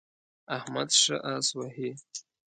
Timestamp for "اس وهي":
1.33-1.89